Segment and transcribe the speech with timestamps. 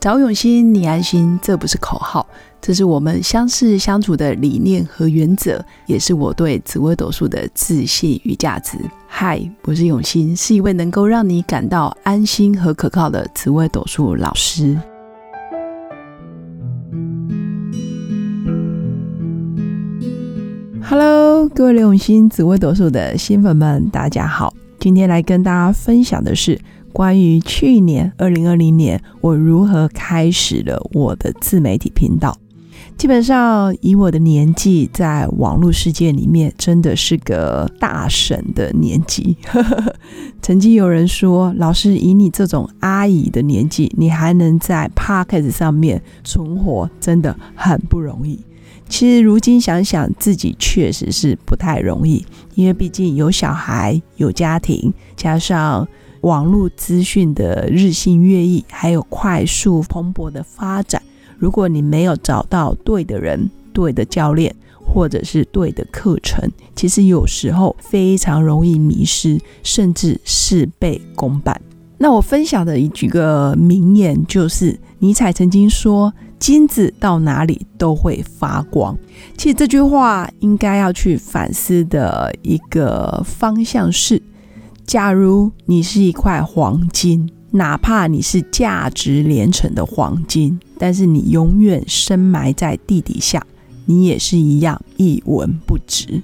[0.00, 2.24] 找永新，你安心，这不是口号，
[2.60, 8.78] 这是我们相识相处的理念和原则，也是我对紫微斗数的自信与价值。
[9.08, 14.78] 嗨，我是永新，是一位能够让你感到安心和可靠的紫微斗数老师。
[20.80, 24.54] Hello，各位刘永新紫微斗数的新粉们，大家好。
[24.78, 26.56] 今天来跟大家分享的是
[26.92, 32.36] 关于去年二零二零年我如何开始了我的自媒体频道。
[32.96, 39.36] 基本上以我的年纪，在网络世界里面真的是个大神的年纪。
[40.42, 48.40] 曾经有人说：“老师，以你这种阿姨的年纪，你还能在 Podcast 上面存活，真的很不容易。”
[48.88, 52.24] 其实如今想想，自己确实是不太容易，
[52.54, 55.86] 因为毕竟有小孩、有家庭，加上
[56.22, 61.02] 网络资讯的日新月异，还有快速蓬勃的发展。
[61.38, 71.60] 如果你没有找到对的人、对的教练，或者是对的课程，其实有时候非常容易迷失，甚至事倍功半。
[71.98, 76.12] 那我分享的一句个名言就是，尼采曾经说。
[76.38, 78.96] 金子到哪里都会发光。
[79.36, 84.22] 其实这句话应该要去反思的一个方向是：
[84.88, 93.46] 假如你是一块黄金，哪怕你是价值连城的黄金，但是你永远深埋在地底下，
[93.84, 96.22] 你也是一样一文不值。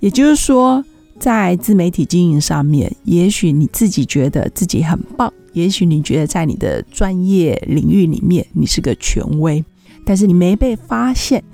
[0.00, 0.82] 也就是说，
[1.18, 5.30] 在自媒体经营上面，也许你自己觉得自己很棒。
[5.52, 9.62] 也许你觉得在你的专业领域里面你是个权威，
[10.06, 11.44] 但是你没被发现，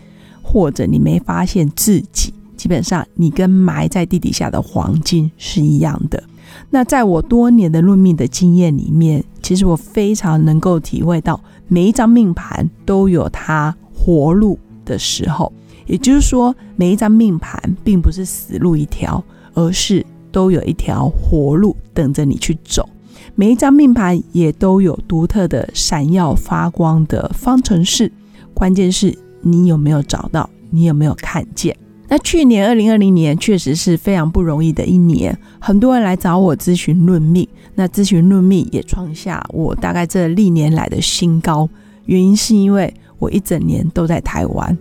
[0.40, 6.22] 或者你没发现自己，基本上你跟埋在地底下的黄金是一样的。
[6.68, 15.50] 那在我多年的论命的经验里面，其实我非常能够体会到，每一张命盘都有它活路的时候。
[15.86, 22.86] 也就是说，每一张命盘并不是死路一条，而是都有一条活路等着你去走。
[23.34, 28.12] 每一张命盘也都有独特的闪耀发光的方程式，
[28.52, 31.74] 关键是你有没有找到，你有没有看见？
[32.12, 41.68] 那去年二零二零年确实是非常不容易的一年，很多人来找我咨询论命，那咨询论命也创下我大概这历年来的新高，
[42.06, 44.76] 原因是因为我一整年都在台湾，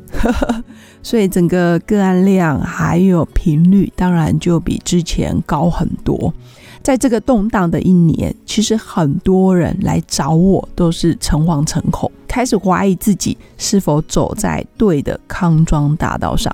[1.03, 6.33] 所以整个个案量还有频率当然就比之前高很多。
[6.81, 16.51] 在这个动荡的一年，其实很多人来找我都是诚惶诚恐，开始怀疑自己是否走在对的康庄大道上。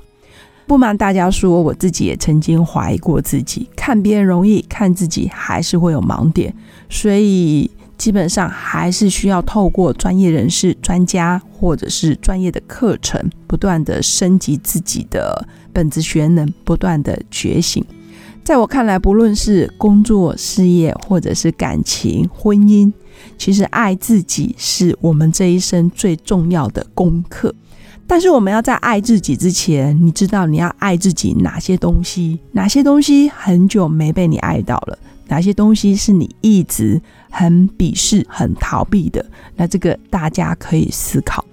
[0.68, 6.54] 不瞒大家说，我自己也曾经怀疑过自己，看别人容易，看自己还是会有盲点，
[6.90, 17.86] 所以基本上还是需要透过专业人士、专家或者是专业的课程，不断的升级自己的本职学能，不断的觉醒。
[18.44, 22.92] 在我看来，不论是工作、事业，或者是感情、婚姻，
[23.38, 27.54] 其实爱自己是我们这一生最重要的功课。
[28.08, 32.40] 但是，我们要在爱自己之前，你知道你要爱自己哪些东西？
[32.52, 34.98] 哪些东西很久没被你爱到了？
[35.28, 37.02] 哪些东西是你一直
[37.32, 39.26] 很鄙视、很逃避的？
[39.56, 41.44] 那这个大家可以思考。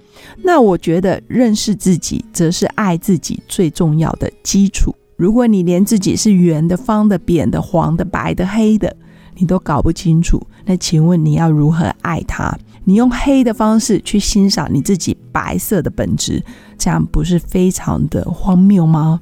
[0.43, 4.93] 那我觉得，认识自己，则是爱自己最重要的基础。
[5.15, 8.95] 如果你连自己是圆的、方的、扁的、黄的、白的、黑的，
[9.35, 12.55] 你都搞不清楚，那请问你要如何爱他？
[12.83, 16.41] 你用黑的方式去欣赏你自己白色的本质，
[16.77, 19.19] 这样不是非常的荒谬吗？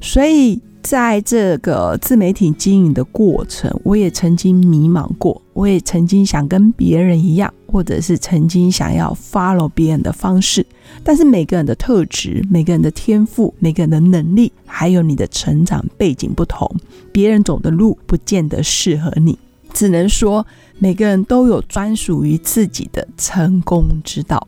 [0.00, 0.62] 所以。
[0.80, 10.64] 在这个自媒体经营的过程，我也曾经迷茫过，我也曾经想跟别人一样，或者是曾经想要 follow 别人的方式。
[11.02, 16.70] 但是每个人的特质、每个人的天赋、每个人的能力，还有你的成长背景不同，
[17.12, 19.36] 别人走的路不见得适合你。
[19.74, 20.46] 只能说
[20.78, 24.46] 每个人都有专属于自己的成功之道。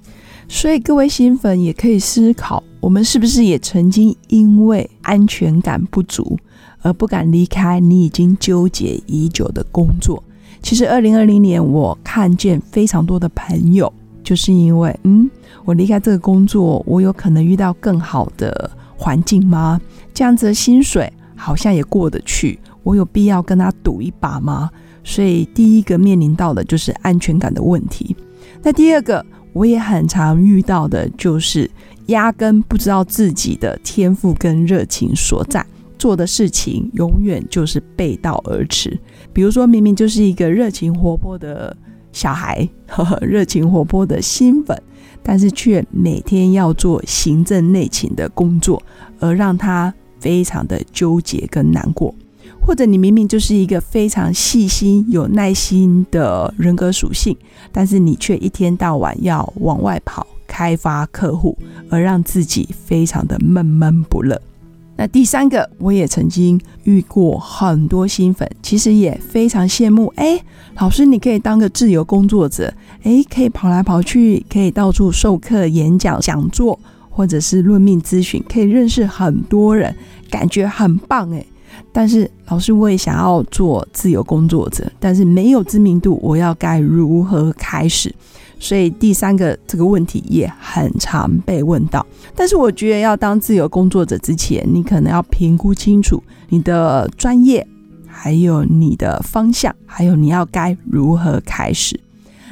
[0.53, 2.61] 所以各位新粉也可以思考。
[2.81, 6.37] 我们是不是也曾经因为安全感不足
[6.83, 10.21] 而不敢离开你已经纠结已久的工作？
[10.61, 13.91] 其实，二零二零年我看见非常多的朋友，
[14.25, 15.31] 就是因为，嗯，
[15.65, 19.81] 我离开这个工作，我有可能遇到更好的环境吗？
[20.13, 24.69] 这样子的薪水好像也过得去，我有必要跟他赌一把吗？
[25.05, 28.17] 所以，第一个面临到的就是安全感的问题。
[28.63, 31.71] 那第二个，我也很常遇到的就是。
[32.07, 35.65] 压根不知道自己的天赋跟热情所在，
[35.97, 38.99] 做的事情永远就是背道而驰。
[39.33, 41.77] 比如说明明就是一个热情活泼的
[42.13, 44.77] 小孩，呵 呵热情活泼的新粉，
[45.23, 48.83] 但是却每天要做行政内勤的工作，
[49.21, 52.13] 而让他非常的纠结跟难过。
[52.61, 57.37] 或者你明明就是一个非常细心、有耐心的人格属性，
[57.71, 61.57] 但是你却一天到晚要往外跑开发客户，
[61.89, 64.41] 而让自己非常的闷闷不乐。
[64.97, 70.13] 那第三个，我也曾经遇过很多新粉，其实也非常羡慕。
[70.17, 70.39] 哎，
[70.77, 72.71] 老师，你可以当个自由工作者，
[73.03, 79.97] 哎，可以跑来跑去，可以到处授课、演讲、讲座，或者是论命咨询，可以认识很多人，
[80.29, 81.31] 感觉很棒。
[81.33, 81.43] 哎。
[81.93, 88.15] 但是老师，我也想要做自由工作者，但是没有知名度，我要该如何开始？
[88.59, 92.07] 所以第三个这个问题也很常被问到。
[92.37, 97.67] 但是我觉得要当自由工作者之前，你可能要评估清楚你的专业，
[98.07, 101.99] 还有你的方向，还有你要该如何开始。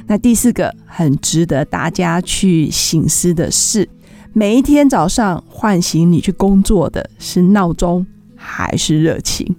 [0.07, 3.87] 那第四个很值得大家去醒思的是，
[4.33, 8.07] 每一天早上唤醒你去工作的是闹钟。
[8.51, 9.55] 还是热情，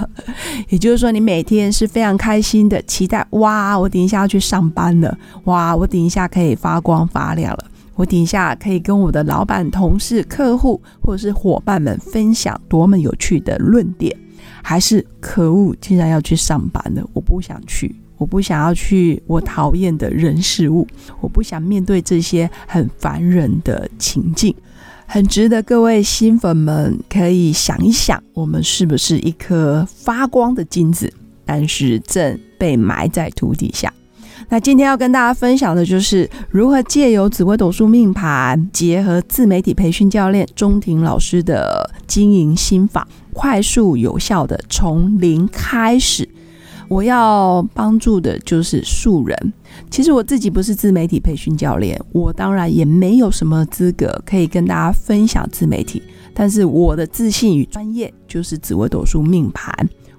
[0.68, 7.64] 也就是说，你每天是非常开心的，期待哇，我等一下要去上班了，哇，我等一下可以发光发亮了，
[7.94, 14.14] 我等一下可以跟我的老板、同事、客户或者是伙伴们分享多么有趣的论点，
[14.62, 20.86] 还是可恶，竟然要去上班了，我不想去，我不想要去我讨厌的人事物，
[21.20, 24.54] 我不想面对这些很烦人的情境。
[25.10, 31.10] 很值得各位新粉们可以想一想，我们是不是一颗发光的金子，
[31.46, 33.90] 但是正被埋在土底下。
[34.50, 46.28] 那今天要跟大家分享的就是如何借由紫微斗数命盘，结合自媒体培训教练钟庭老师的经营心法，快速有效的从零开始。
[46.86, 49.52] 我要帮助的就是素人。
[49.90, 56.02] 其实我自己不是自媒体培训教练，我当然也没有什么资格可以跟大家分享自媒体。
[56.34, 59.72] 但是我的自信与专业就是紫微斗数命盘，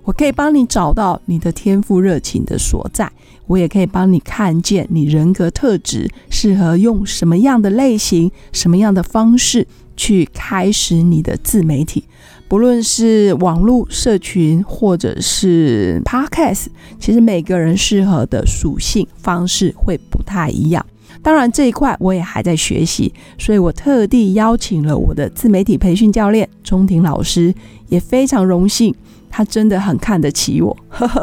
[0.03, 3.09] 我可以帮你找到你的天赋热情的所在，
[3.47, 9.65] 我也可以帮你看见你人格特质适合用什么样的类型、什么样的方式
[9.95, 12.03] 去开始你的自媒体。
[12.49, 16.65] 不论是网络社群或者是 Podcast，
[16.99, 20.83] 其实每个人适合的属性方式会不太一样。
[21.21, 27.53] 当然这一块我也还在学习，所以我特地邀请了我的自媒体培训教练钟庭老师，
[27.87, 28.95] 也非常荣幸，
[29.29, 30.75] 他真的很看得起我，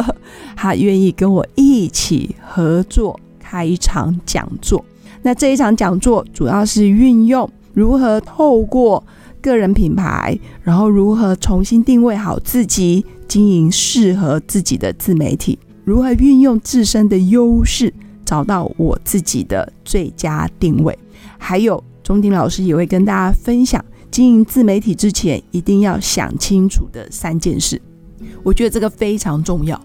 [0.55, 4.85] 他愿意跟我一起合作开一场讲座。
[5.23, 9.03] 那这一场讲座主要是运用如何透过。
[9.41, 17.93] 个人品牌，然后如何重新定位好自己，经营适合自己的自媒体，如何运用自身的优势，
[18.25, 20.97] 找到我自己的最佳定位。
[21.39, 27.81] 还有钟鼎老师也会跟大家分享，经营自媒体之前一定要想清楚的三件事。
[28.43, 29.81] 我觉得这个非常重要。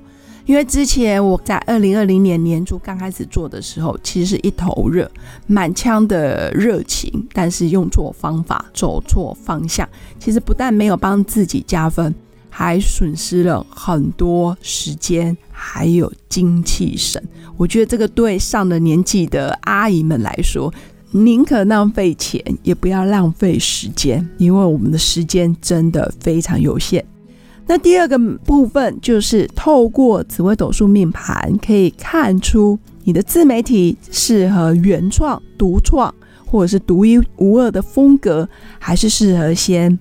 [0.46, 5.10] 因为之前我在二零二零年年初刚开始做的时候，其实是一头热，
[5.48, 9.88] 满腔的热情，但是用错方法，走错方向，
[10.20, 12.14] 其实不但没有帮自己加分，
[12.50, 17.22] 还损失了很多时间，还有精气神。
[17.56, 20.74] 我觉得这个对上了年纪的阿姨们来说，
[21.12, 27.06] 宁可浪费钱，也不要浪费时间，因为我们的时间真的非常有限。
[27.68, 36.14] 那第二个部分就是透过紫微斗数命盘，可以看出你的自媒体适合原创、独创，
[36.46, 39.98] 或者是独一无二的风格，还是适合先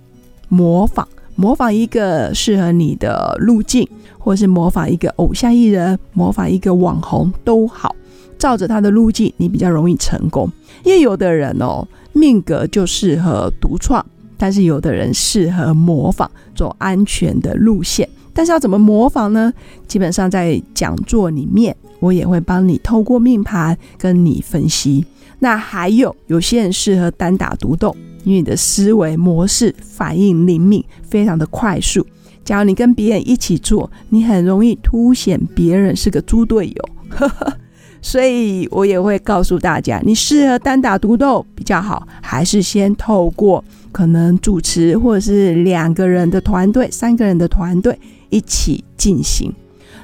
[0.48, 3.88] 模仿，模仿一个适合你的路径，
[4.18, 7.94] 或是模仿一个偶像艺人，模仿一个网红都好，
[8.36, 10.50] 照着他的路径，你比较容易成功。
[10.82, 14.04] 因为有的人哦，命格就适合独创。
[14.40, 18.08] 但是有的人适合模仿，走安全的路线。
[18.32, 19.52] 但是要怎么模仿呢？
[19.86, 25.04] 基本上在讲座里面，我也会帮你透过命盘跟你分析。
[25.40, 27.94] 那还有有些人适合单打独斗，
[28.24, 32.06] 因为你的思维模式反应灵敏，非常的快速。
[32.42, 36.88] 假如你跟别人一起做，你很容易凸显别人是个猪队友。
[38.02, 43.62] 所以我也会告诉大家，你适合单打独斗比较好，还是先透过。
[43.92, 49.52] 可能主持或者是两个人的团队、三个人的团队一起进行。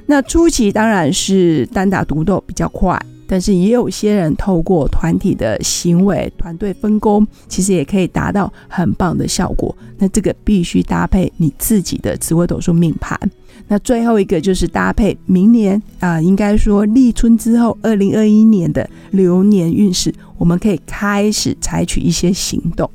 [0.07, 9.76] 那初期当然是单打独斗比较快，但是也有些人透过团体的行为、团队分工，其实也可以达到很棒的效果。
[9.99, 13.19] 那这个必须搭配你自己的紫微斗数命盘。
[13.69, 22.88] 那最后一个就是搭配明年啊，应该说立春之后，二零二一年的流年运势，我们可以开始采取一些行动。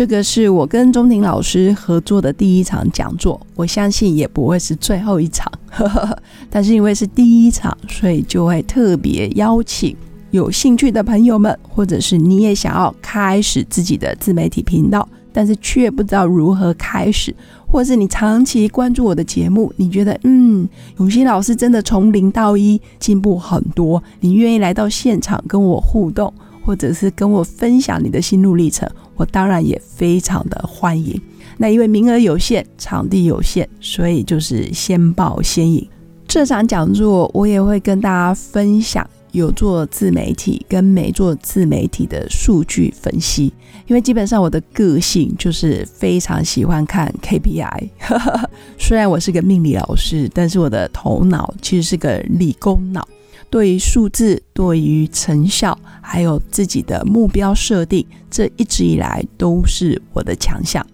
[0.00, 5.52] 这个是我跟钟庭老师合作的第一场讲座，我相信也不会是最后一场。
[6.48, 9.94] 但是因为是第一场，所以就会特别邀请
[10.30, 20.66] 有兴趣的朋友们，或者是你也想要开始自己的自媒体频道，但是却不知道如何开始，或者是你长期关注我的节目，你觉得嗯，
[20.96, 26.32] 永新老师真的从零到一进步很多，你愿意来到现场跟我互动，
[26.64, 28.88] 或者是跟我分享你的心路历程，
[29.20, 31.20] 我当然也非常的欢迎。
[31.58, 35.86] 那因为名额有限，场地有限，所以就是先报先赢。
[36.26, 43.52] 这场讲座我也会跟大家分享有做自媒体跟没做自媒体的数据分析。
[43.86, 47.90] 因为基本上我的个性就是非常喜欢看 KPI。
[48.78, 53.06] 虽然我是个命理老师，但是我的头脑其实是个理工脑，
[53.50, 60.86] 对于数字、对于成效，还有自己的目标设定，这一直以来都是我的强项。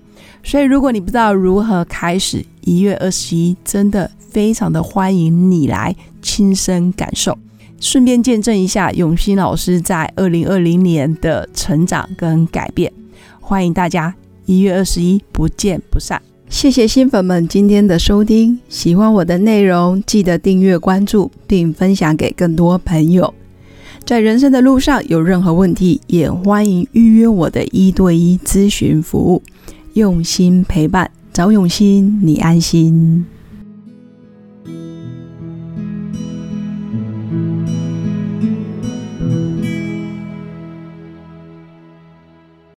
[0.43, 7.37] 所以，如果你不知道如何开始，一月二十一真的非常的欢迎你来亲身感受，
[7.81, 12.93] 顺便见证一下永新老师在二零二零年的成长跟改变。
[13.41, 16.23] 欢迎大家一月二十一不见不散。
[16.49, 23.35] 谢谢新粉们今天的收听，喜欢我的内容记得订阅关注，并分享给更多朋友。
[24.05, 29.43] 在人生的路上有任何问题，也欢迎预约我的一对一咨询服务。
[29.95, 33.27] 用心陪伴，找永心，你安心。